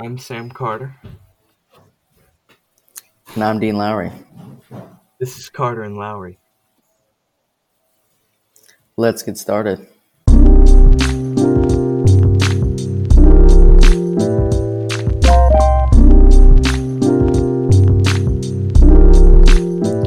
[0.00, 0.94] I'm Sam Carter.
[3.34, 4.12] And I'm Dean Lowry.
[5.18, 6.38] This is Carter and Lowry.
[8.96, 9.80] Let's get started.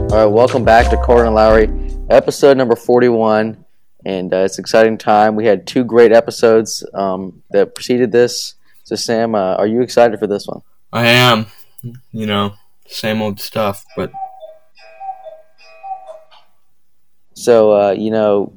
[0.09, 1.69] All right, welcome back to Carter and Lowry,
[2.09, 3.65] episode number 41.
[4.05, 5.35] And uh, it's an exciting time.
[5.35, 8.55] We had two great episodes um, that preceded this.
[8.91, 10.63] So, Sam, uh, are you excited for this one?
[10.91, 11.45] I am.
[12.11, 12.55] You know,
[12.87, 14.11] same old stuff, but
[17.33, 18.51] So, uh, you know,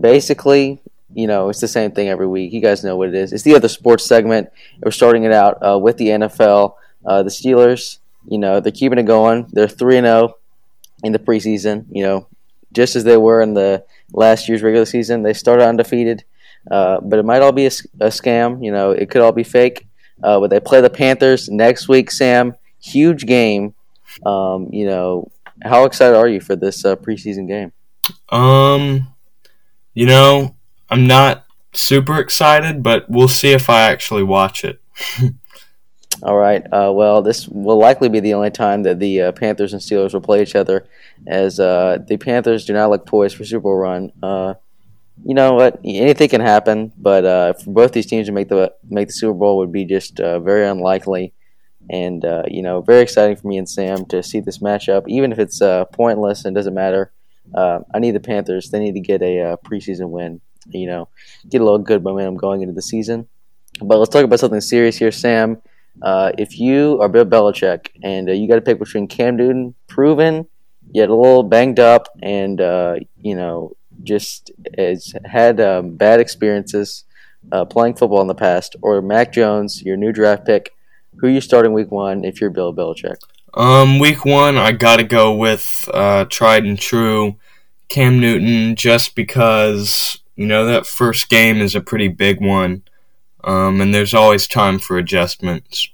[0.00, 0.80] basically,
[1.12, 2.52] you know, it's the same thing every week.
[2.52, 3.32] You guys know what it is.
[3.32, 4.50] It's the other sports segment.
[4.84, 6.74] We're starting it out uh, with the NFL.
[7.04, 7.98] Uh, the Steelers,
[8.28, 9.48] you know, they're keeping it going.
[9.50, 10.36] They're 3 0
[11.02, 12.28] in the preseason, you know,
[12.72, 15.24] just as they were in the last year's regular season.
[15.24, 16.22] They started undefeated,
[16.70, 18.64] uh, but it might all be a scam.
[18.64, 19.86] You know, it could all be fake.
[20.22, 22.54] Uh, but they play the Panthers next week, Sam.
[22.80, 23.74] Huge game.
[24.24, 25.30] Um, you know,
[25.62, 27.72] how excited are you for this uh, preseason game?
[28.28, 29.08] um,
[29.94, 30.54] you know,
[30.90, 34.80] I'm not super excited, but we'll see if I actually watch it.
[36.22, 36.62] All right.
[36.72, 40.14] Uh, well, this will likely be the only time that the uh, Panthers and Steelers
[40.14, 40.86] will play each other,
[41.26, 44.12] as uh, the Panthers do not look poised for Super Bowl run.
[45.24, 45.80] You know what?
[45.84, 49.34] Anything can happen, but uh, for both these teams to make the make the Super
[49.34, 51.32] Bowl would be just uh, very unlikely.
[51.88, 55.32] And uh, you know, very exciting for me and Sam to see this matchup, even
[55.32, 57.12] if it's uh, pointless and doesn't matter.
[57.54, 58.70] Uh, I need the Panthers.
[58.70, 60.40] They need to get a uh, preseason win.
[60.68, 61.08] You know,
[61.48, 63.28] get a little good momentum going into the season.
[63.80, 65.62] But let's talk about something serious here, Sam.
[66.02, 70.46] Uh, if you are Bill Belichick and you got to pick between Cam Newton, proven
[70.92, 77.04] yet a little banged up, and uh, you know just has had um, bad experiences
[77.52, 80.72] uh, playing football in the past, or Mac Jones, your new draft pick,
[81.16, 83.16] who are you starting Week One if you're Bill Belichick?
[83.54, 87.36] Um, week one, I gotta go with uh, tried and true
[87.88, 92.82] Cam Newton, just because you know that first game is a pretty big one,
[93.44, 95.88] um, and there's always time for adjustments.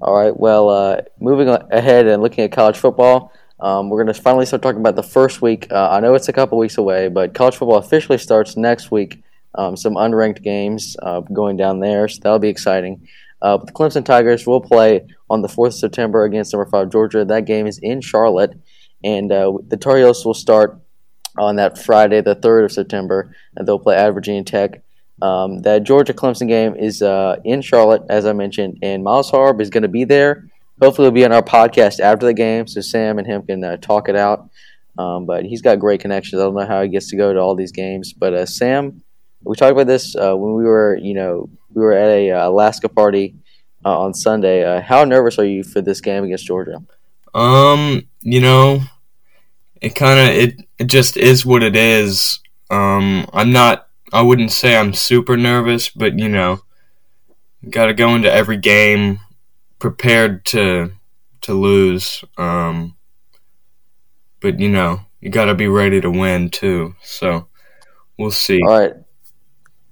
[0.00, 0.36] All right.
[0.36, 3.32] Well, uh, moving ahead and looking at college football,
[3.62, 5.70] um, we're going to finally start talking about the first week.
[5.70, 9.22] Uh, I know it's a couple weeks away, but college football officially starts next week.
[9.54, 13.06] Um, some unranked games uh, going down there, so that'll be exciting.
[13.40, 16.90] Uh, but the Clemson Tigers will play on the 4th of September against number 5
[16.90, 17.24] Georgia.
[17.24, 18.58] That game is in Charlotte,
[19.04, 20.80] and uh, the Tar Heels will start
[21.38, 24.82] on that Friday, the 3rd of September, and they'll play at Virginia Tech.
[25.20, 29.60] Um, that Georgia Clemson game is uh, in Charlotte, as I mentioned, and Miles Harb
[29.60, 30.50] is going to be there.
[30.82, 33.76] Hopefully, he'll be on our podcast after the game, so Sam and him can uh,
[33.76, 34.50] talk it out.
[34.98, 36.40] Um, but he's got great connections.
[36.40, 39.00] I don't know how he gets to go to all these games, but uh, Sam,
[39.44, 42.48] we talked about this uh, when we were, you know, we were at a uh,
[42.48, 43.36] Alaska party
[43.84, 44.64] uh, on Sunday.
[44.64, 46.82] Uh, how nervous are you for this game against Georgia?
[47.32, 48.80] Um, you know,
[49.80, 52.40] it kind of it it just is what it is.
[52.70, 53.88] Um, I'm not.
[54.12, 56.58] I wouldn't say I'm super nervous, but you know,
[57.70, 59.20] got to go into every game
[59.82, 60.92] prepared to
[61.40, 62.22] to lose.
[62.38, 62.94] Um,
[64.40, 66.94] but you know, you got to be ready to win too.
[67.02, 67.48] So
[68.16, 68.60] we'll see.
[68.62, 68.94] All right.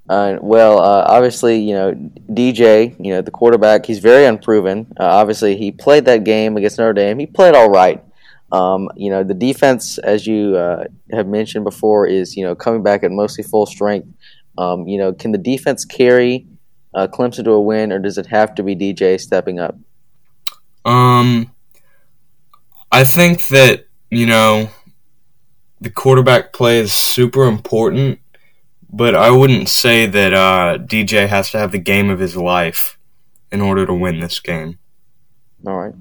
[0.09, 1.93] Uh, well, uh, obviously, you know,
[2.31, 4.87] DJ, you know, the quarterback, he's very unproven.
[4.99, 7.19] Uh, obviously, he played that game against Notre Dame.
[7.19, 8.03] He played all right.
[8.53, 12.83] Um, you know, the defense, as you uh, have mentioned before, is, you know, coming
[12.85, 14.09] back at mostly full strength.
[14.59, 16.47] Um, you know, can the defense carry
[16.95, 19.77] uh, Clemson to a win, or does it have to be DJ stepping up?
[20.85, 21.53] Um,
[22.91, 24.71] I think that you know
[25.81, 28.19] the quarterback play is super important,
[28.91, 32.99] but I wouldn't say that uh, DJ has to have the game of his life
[33.51, 34.79] in order to win this game.
[35.67, 35.95] All right.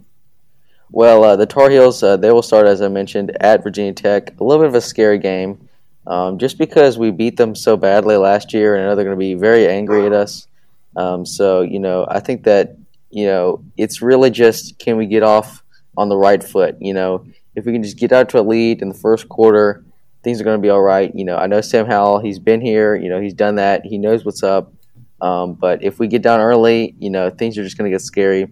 [0.91, 4.39] Well, uh, the Tar Heels, uh, they will start, as I mentioned, at Virginia Tech.
[4.39, 5.69] A little bit of a scary game,
[6.07, 9.15] um, just because we beat them so badly last year, and I know they're going
[9.15, 10.47] to be very angry at us.
[10.95, 12.77] Um, so, you know, I think that,
[13.09, 15.63] you know, it's really just can we get off
[15.97, 16.77] on the right foot?
[16.79, 17.25] You know,
[17.55, 19.83] if we can just get out to a lead in the first quarter,
[20.23, 21.13] things are going to be all right.
[21.15, 23.97] You know, I know Sam Howell, he's been here, you know, he's done that, he
[23.97, 24.73] knows what's up.
[25.21, 28.01] Um, but if we get down early, you know, things are just going to get
[28.01, 28.47] scary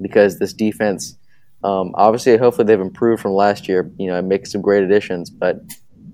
[0.00, 1.16] because this defense.
[1.62, 3.90] Um, obviously, hopefully they've improved from last year.
[3.98, 5.60] You know, make some great additions, but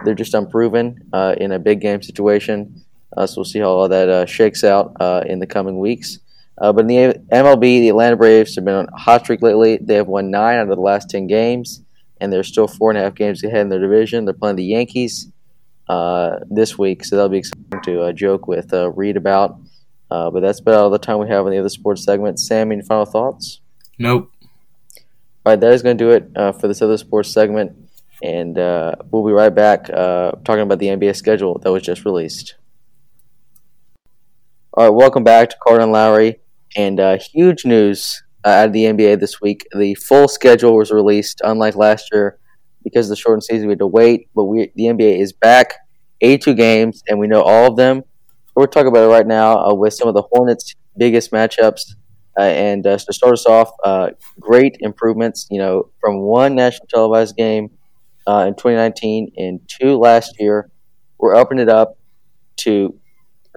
[0.04, 2.84] they're just unproven uh, in a big game situation.
[3.16, 6.18] Uh, so we'll see how all that uh, shakes out uh, in the coming weeks.
[6.58, 9.78] Uh, but in the MLB, the Atlanta Braves have been on a hot streak lately.
[9.80, 11.82] They have won nine out of the last ten games,
[12.20, 14.24] and they're still four and a half games ahead in their division.
[14.24, 15.30] They're playing the Yankees
[15.88, 19.58] uh, this week, so that'll be exciting to uh, joke with uh, Reed about.
[20.10, 22.38] Uh, but that's about all the time we have in the other sports segment.
[22.38, 23.60] Sam, any final thoughts?
[23.98, 24.32] Nope.
[25.44, 27.72] All right, that is going to do it uh, for this other sports segment.
[28.22, 32.04] And uh, we'll be right back uh, talking about the NBA schedule that was just
[32.04, 32.54] released.
[34.78, 36.38] All right, welcome back to and Lowry.
[36.76, 39.67] And uh, huge news uh, out of the NBA this week.
[39.75, 42.38] The full schedule was released, unlike last year,
[42.84, 43.69] because of the shortened season.
[43.69, 45.76] We had to wait, but we the NBA is back,
[46.20, 48.02] 82 games, and we know all of them.
[48.55, 51.94] We're talking about it right now uh, with some of the Hornets' biggest matchups.
[52.38, 55.46] Uh, and uh, to start us off, uh, great improvements.
[55.50, 57.70] You know, from one national televised game
[58.29, 60.70] in 2019 and two last year,
[61.17, 61.96] we're upping it up
[62.58, 62.94] to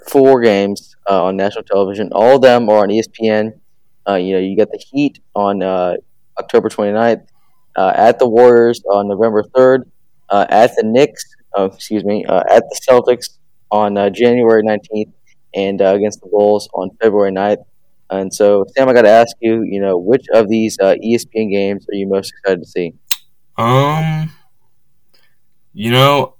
[0.07, 2.10] four games uh, on national television.
[2.12, 3.60] All of them are on ESPN.
[4.07, 5.96] Uh, you know, you got the Heat on uh,
[6.40, 7.25] October 29th,
[7.75, 9.84] uh, at the Warriors on November 3rd,
[10.30, 11.24] uh, at the Knicks,
[11.54, 13.38] oh, excuse me, uh, at the Celtics
[13.72, 15.12] on January 19th,
[15.54, 17.63] and against the Bulls on February 9th.
[18.10, 21.86] And so, Sam, I got to ask you, you know, which of these ESPN games
[21.88, 22.94] are you most excited to see?
[23.56, 24.31] Um,
[25.74, 26.36] you know,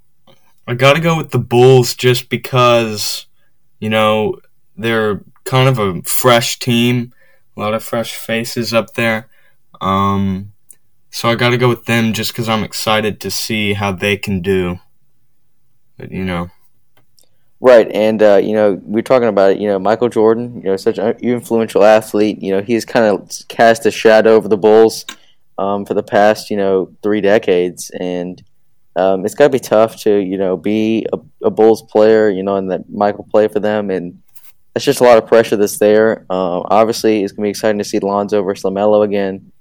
[0.68, 3.26] I got to go with the Bulls just because,
[3.80, 4.40] you know,
[4.78, 7.14] they're kind of a fresh team,
[7.56, 9.28] a lot of fresh faces up there.
[9.82, 10.54] Um,
[11.12, 14.18] so I got to go with them just because I'm excited to see how they
[14.18, 14.80] can do.
[15.98, 16.50] But you know.
[17.62, 19.60] Right, and uh, you know we're talking about it.
[19.60, 22.42] You know Michael Jordan, you know such an influential athlete.
[22.42, 25.06] You know he's kind of cast a shadow over the Bulls
[25.58, 28.42] um, for the past you know three decades, and
[29.00, 32.30] um, it's got to be tough to you know be a, a, Bulls player.
[32.30, 34.22] You know, and that Michael play for them, and
[34.74, 36.26] that's just a lot of pressure that's there.
[36.30, 39.52] Um, obviously, it's gonna be exciting to see Lonzo versus Lamelo again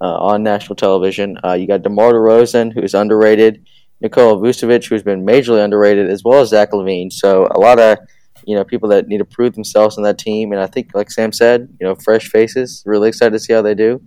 [0.00, 1.38] uh, on national television.
[1.44, 3.64] Uh, you got DeMar DeRozan, who's underrated.
[4.00, 7.12] Nikola Vucevic, who's been majorly underrated, as well as Zach LaVine.
[7.12, 7.98] So a lot of
[8.46, 11.10] you know people that need to prove themselves in that team, and I think, like
[11.10, 12.82] Sam said, you know, fresh faces.
[12.86, 14.00] Really excited to see how they do.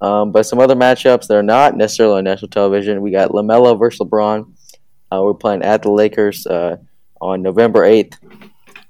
[0.00, 3.02] Um, but some other matchups that are not necessarily on national television.
[3.02, 4.52] We got Lamelo versus LeBron.
[5.10, 6.76] Uh, we're playing at the Lakers uh,
[7.20, 8.18] on November eighth.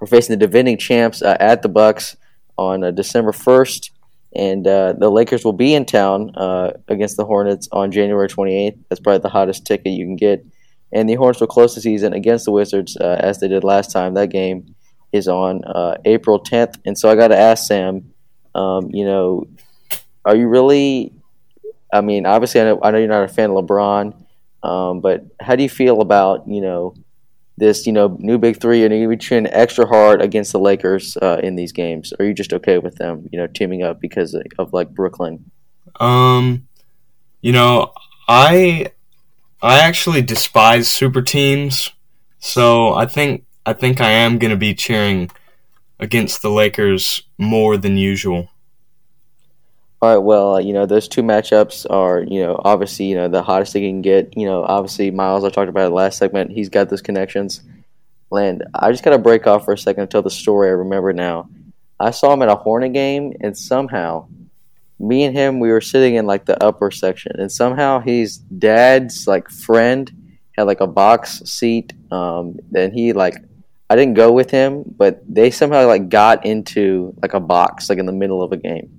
[0.01, 2.17] We're facing the defending champs uh, at the Bucks
[2.57, 3.93] on uh, December first
[4.35, 8.79] and uh, the Lakers will be in town uh, against the Hornets on January 28th.
[8.89, 10.45] That's probably the hottest ticket you can get.
[10.93, 14.15] And the Hornets will close the season against the Wizards as they did last time.
[14.15, 14.75] That game
[15.13, 15.63] is on
[16.05, 16.79] April 10th.
[16.85, 18.13] And so I got to ask Sam,
[18.55, 19.47] um, you know,
[20.25, 21.12] are you really?
[21.93, 24.15] I mean, obviously, I know, I know you're not a fan of LeBron,
[24.62, 26.94] um, but how do you feel about you know?
[27.59, 31.17] this, you know, new big three, and you be training extra hard against the Lakers
[31.20, 32.12] uh, in these games?
[32.19, 35.50] Are you just okay with them, you know, teaming up because of, of like Brooklyn?
[35.99, 36.69] Um,
[37.41, 37.93] you know,
[38.29, 38.93] I
[39.61, 41.91] I actually despise super teams,
[42.38, 45.31] so I think I think I am going to be cheering
[45.99, 48.49] against the Lakers more than usual.
[50.00, 53.43] All right, well, you know, those two matchups are, you know, obviously, you know, the
[53.43, 54.37] hottest they can get.
[54.37, 56.53] You know, obviously, Miles, I talked about it last segment.
[56.53, 57.62] He's got those connections.
[58.31, 60.73] Land, I just got to break off for a second and tell the story I
[60.73, 61.49] remember now.
[61.99, 64.29] I saw him at a Hornet game, and somehow,
[65.00, 69.27] me and him, we were sitting in like the upper section, and somehow his dad's
[69.27, 70.12] like friend
[70.56, 71.93] had like a box seat.
[72.12, 73.35] Um, and he like,
[73.91, 77.99] I didn't go with him, but they somehow like got into like a box, like
[77.99, 78.98] in the middle of a game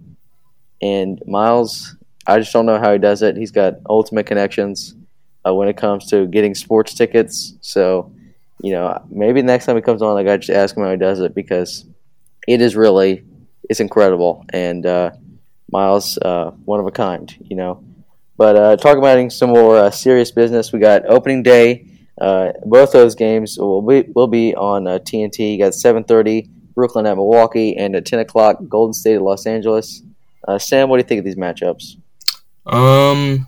[0.81, 1.95] and Miles,
[2.25, 3.36] I just don't know how he does it.
[3.38, 4.95] He's got ultimate connections
[5.45, 7.55] uh, when it comes to getting sports tickets.
[7.62, 8.12] So,
[8.62, 11.19] you know, maybe next time he comes on, I just ask him how he does
[11.19, 11.86] it because
[12.48, 13.24] it is really
[13.69, 14.45] it's incredible.
[14.51, 15.12] And uh,
[15.71, 17.83] Miles, uh, one of a kind, you know.
[18.38, 21.86] But uh, talking about some more uh, serious business, we got opening day.
[22.19, 25.53] Uh, both those games will be will be on TNT.
[25.53, 30.01] You got 7:30 Brooklyn at Milwaukee, and at 10 o'clock Golden State at Los Angeles.
[30.50, 31.96] Uh, Sam, what do you think of these matchups?
[32.65, 33.48] Um,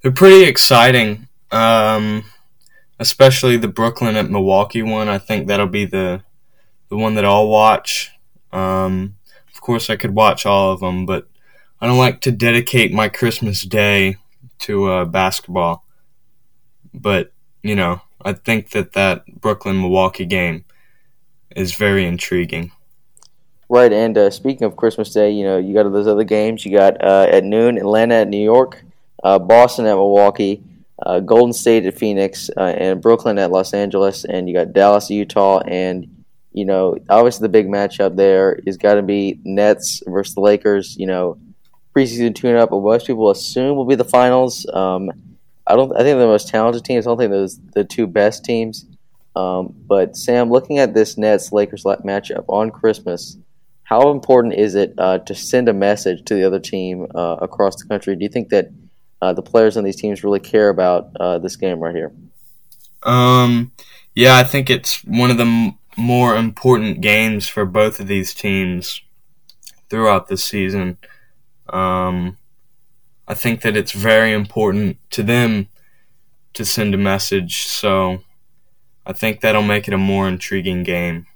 [0.00, 1.26] they're pretty exciting.
[1.50, 2.24] Um,
[3.00, 5.08] especially the Brooklyn at Milwaukee one.
[5.08, 6.22] I think that'll be the
[6.90, 8.12] the one that I'll watch.
[8.52, 9.16] Um,
[9.52, 11.26] of course, I could watch all of them, but
[11.80, 14.16] I don't like to dedicate my Christmas day
[14.60, 15.84] to uh, basketball.
[16.94, 20.64] But you know, I think that that Brooklyn Milwaukee game
[21.56, 22.70] is very intriguing.
[23.70, 26.64] Right, and uh, speaking of Christmas Day, you know, you got those other games.
[26.64, 28.82] You got uh, at noon, Atlanta at New York,
[29.22, 30.62] uh, Boston at Milwaukee,
[31.04, 35.10] uh, Golden State at Phoenix, uh, and Brooklyn at Los Angeles, and you got Dallas,
[35.10, 40.34] Utah, and you know, obviously the big matchup there is got to be Nets versus
[40.34, 40.96] the Lakers.
[40.96, 41.38] You know,
[41.94, 44.66] preseason tune-up, but most people assume will be the finals.
[44.72, 45.10] Um,
[45.66, 45.94] I don't.
[45.94, 47.06] I think the most talented teams.
[47.06, 48.86] I don't think those the two best teams.
[49.36, 53.36] Um, but Sam, looking at this Nets Lakers matchup on Christmas,
[53.88, 57.74] how important is it uh, to send a message to the other team uh, across
[57.76, 58.14] the country?
[58.16, 58.68] Do you think that
[59.22, 62.12] uh, the players on these teams really care about uh, this game right here?
[63.02, 63.72] Um,
[64.14, 68.34] yeah, I think it's one of the m- more important games for both of these
[68.34, 69.00] teams
[69.88, 70.98] throughout the season.
[71.70, 72.36] Um,
[73.26, 75.68] I think that it's very important to them
[76.52, 78.20] to send a message, so
[79.06, 81.26] I think that'll make it a more intriguing game.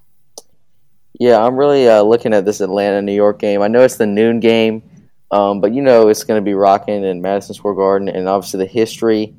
[1.18, 3.62] Yeah, I'm really uh, looking at this Atlanta New York game.
[3.62, 4.82] I know it's the noon game,
[5.30, 8.58] um, but you know it's going to be rocking in Madison Square Garden, and obviously
[8.58, 9.34] the history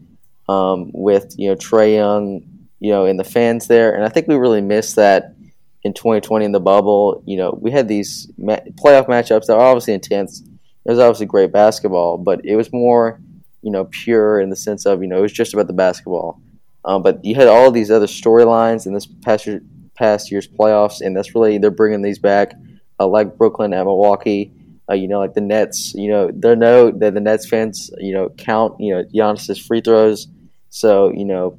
[0.50, 2.42] um, with you know Trae Young,
[2.80, 5.36] you know, and the fans there, and I think we really missed that
[5.84, 7.24] in 2020 in the bubble.
[7.26, 10.42] You know, we had these ma- playoff matchups that are obviously intense.
[10.42, 13.20] It was obviously great basketball, but it was more,
[13.62, 16.42] you know, pure in the sense of you know it was just about the basketball.
[16.86, 19.62] Um, but you had all these other storylines in this past year,
[19.96, 22.54] past year's playoffs, and that's really they're bringing these back,
[23.00, 24.52] uh, like Brooklyn and Milwaukee.
[24.90, 25.94] Uh, you know, like the Nets.
[25.94, 29.82] You know, they know that the Nets fans, you know, count you know Giannis's free
[29.82, 30.28] throws.
[30.70, 31.58] So you know,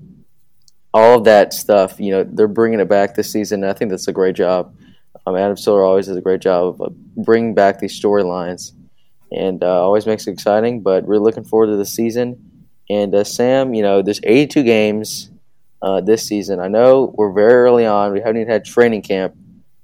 [0.92, 1.98] all of that stuff.
[1.98, 3.64] You know, they're bringing it back this season.
[3.64, 4.74] I think that's a great job.
[5.26, 8.72] Um, Adam Silver always does a great job of bringing back these storylines,
[9.32, 10.82] and uh, always makes it exciting.
[10.82, 12.50] But we're looking forward to the season.
[12.90, 15.30] And uh, Sam, you know, there's 82 games
[15.84, 16.60] uh, this season.
[16.60, 18.12] I know we're very early on.
[18.12, 19.36] We haven't even had training camp,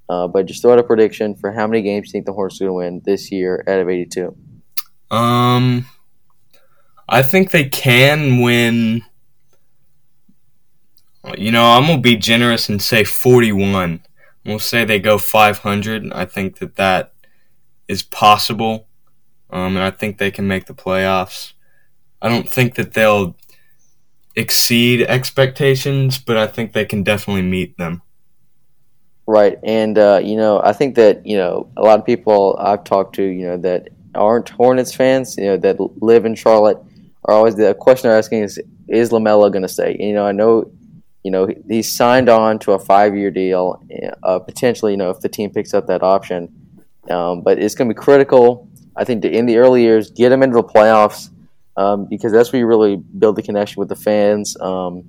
[0.09, 2.59] uh, but just throw out a prediction for how many games you think the Hornets
[2.61, 4.35] are going to win this year out of 82.
[5.11, 5.87] Um,
[7.07, 9.03] I think they can win.
[11.37, 14.01] You know, I'm gonna be generous and say 41.
[14.47, 16.13] We'll say they go 500.
[16.13, 17.13] I think that that
[17.89, 18.87] is possible,
[19.51, 21.53] um, and I think they can make the playoffs.
[22.23, 23.37] I don't think that they'll
[24.37, 28.03] exceed expectations, but I think they can definitely meet them.
[29.27, 32.85] Right, and uh, you know, I think that you know a lot of people I've
[32.85, 36.79] talked to, you know, that aren't Hornets fans, you know, that live in Charlotte,
[37.25, 39.97] are always the question they're asking is, is Lamelo going to stay?
[39.99, 40.71] You know, I know,
[41.23, 43.83] you know, he's signed on to a five-year deal,
[44.23, 46.53] uh, potentially, you know, if the team picks up that option,
[47.11, 48.69] um, but it's going to be critical.
[48.97, 51.31] I think to, in the early years, get him into the playoffs
[51.81, 54.55] um, because that's where you really build the connection with the fans.
[54.61, 55.05] Um,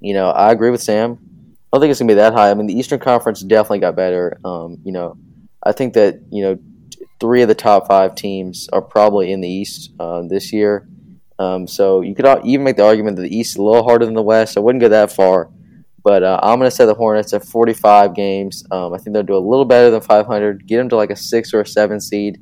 [0.00, 1.12] you know, I agree with Sam.
[1.12, 2.50] I don't think it's gonna be that high.
[2.50, 4.40] I mean, the Eastern Conference definitely got better.
[4.42, 5.18] Um, you know,
[5.62, 6.58] I think that you know
[7.20, 10.88] three of the top five teams are probably in the East uh, this year.
[11.38, 14.06] Um, so you could even make the argument that the East is a little harder
[14.06, 14.56] than the West.
[14.56, 15.50] I wouldn't go that far,
[16.02, 18.64] but uh, I'm to say the Hornets at 45 games.
[18.70, 20.66] Um, I think they'll do a little better than 500.
[20.66, 22.40] Get them to like a six or a seven seed.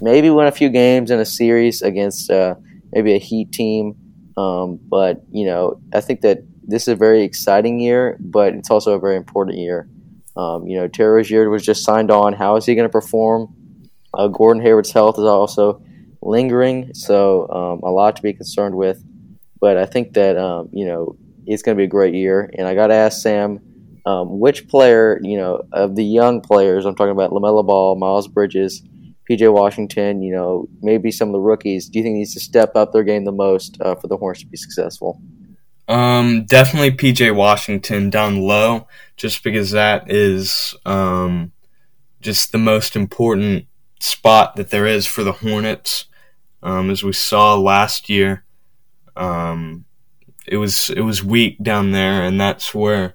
[0.00, 2.54] Maybe win a few games in a series against uh,
[2.96, 3.94] maybe a Heat team.
[4.38, 8.70] Um, but you know, I think that this is a very exciting year, but it's
[8.70, 9.88] also a very important year.
[10.36, 12.32] Um, you know, Terry Rozier was just signed on.
[12.32, 13.54] How is he going to perform?
[14.12, 15.82] Uh, Gordon Hayward's health is also
[16.22, 19.02] lingering, so um, a lot to be concerned with.
[19.60, 22.50] But I think that um, you know it's going to be a great year.
[22.58, 23.60] And I got to ask Sam,
[24.06, 28.26] um, which player you know of the young players I'm talking about, Lamelo Ball, Miles
[28.26, 28.82] Bridges
[29.28, 32.76] PJ Washington, you know, maybe some of the rookies, do you think needs to step
[32.76, 35.20] up their game the most uh, for the Hornets to be successful?
[35.88, 41.52] Um, definitely PJ Washington down low, just because that is um,
[42.20, 43.66] just the most important
[44.00, 46.06] spot that there is for the Hornets.
[46.62, 48.44] Um, as we saw last year,
[49.14, 49.84] um,
[50.46, 53.14] it was it was weak down there, and that's where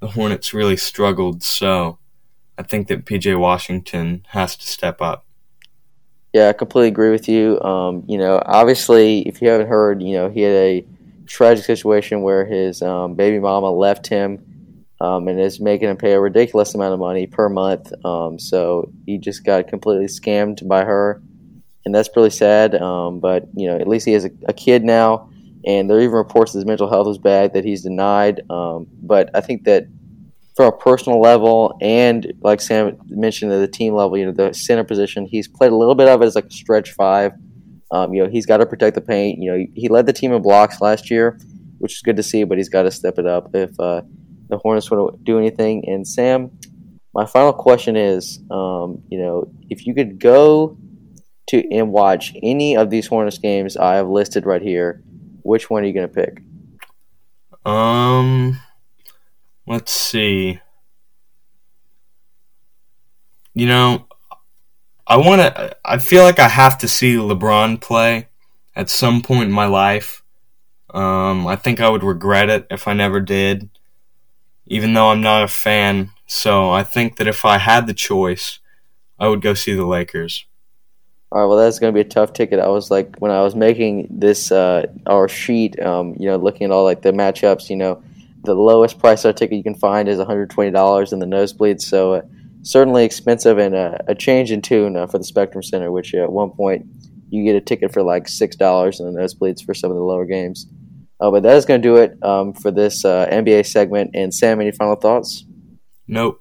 [0.00, 1.42] the Hornets really struggled.
[1.42, 1.98] So,
[2.56, 5.27] I think that PJ Washington has to step up.
[6.38, 7.60] Yeah, I completely agree with you.
[7.62, 10.86] Um, you know, obviously, if you haven't heard, you know, he had a
[11.26, 16.12] tragic situation where his um, baby mama left him um, and is making him pay
[16.12, 17.92] a ridiculous amount of money per month.
[18.04, 21.20] Um, so he just got completely scammed by her,
[21.84, 22.76] and that's really sad.
[22.76, 25.28] Um, but you know, at least he has a, a, kid now,
[25.66, 28.48] and there are even reports that his mental health is bad that he's denied.
[28.48, 29.88] Um, but I think that
[30.58, 34.52] from a personal level and like Sam mentioned at the team level, you know, the
[34.52, 37.30] center position, he's played a little bit of it as like a stretch five.
[37.92, 39.40] Um, you know, he's got to protect the paint.
[39.40, 41.38] You know, he led the team in blocks last year,
[41.78, 44.02] which is good to see, but he's got to step it up if uh,
[44.48, 45.84] the Hornets want to do anything.
[45.86, 46.50] And Sam,
[47.14, 50.76] my final question is, um, you know, if you could go
[51.50, 55.04] to and watch any of these Hornets games I have listed right here,
[55.42, 56.42] which one are you going to pick?
[57.64, 58.58] Um,
[59.68, 60.60] Let's see.
[63.54, 64.06] You know,
[65.06, 65.76] I want to.
[65.84, 68.28] I feel like I have to see LeBron play
[68.76, 70.22] at some point in my life.
[70.94, 73.70] Um, I think I would regret it if I never did.
[74.66, 76.10] even though I'm not a fan.
[76.26, 78.60] So I think that if I had the choice,
[79.18, 80.46] I would go see the Lakers.
[81.30, 82.60] All right, well, that's going to be a tough ticket.
[82.60, 86.66] I was like, when I was making this uh, our sheet, um, you know, looking
[86.66, 88.02] at all like the matchups, you know,
[88.54, 91.82] the lowest price our ticket you can find is $120 in the nosebleeds.
[91.82, 92.22] So uh,
[92.62, 96.22] certainly expensive and uh, a change in tune uh, for the Spectrum Center, which uh,
[96.22, 96.86] at one point
[97.30, 100.02] you get a ticket for like six dollars in the nosebleeds for some of the
[100.02, 100.66] lower games.
[101.20, 104.10] Uh, but that is going to do it um, for this uh, NBA segment.
[104.14, 105.44] And Sam, any final thoughts?
[106.06, 106.40] Nope.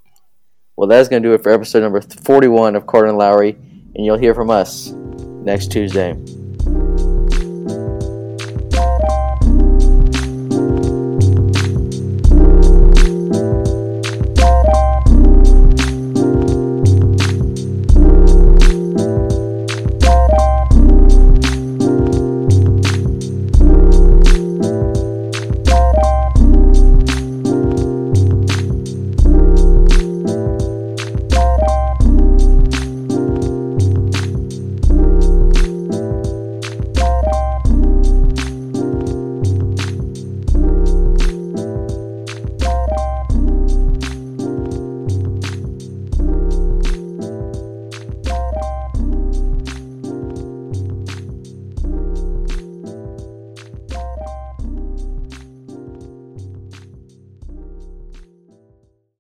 [0.76, 3.54] Well, that is going to do it for episode number 41 of Carter and Lowry,
[3.96, 6.16] and you'll hear from us next Tuesday.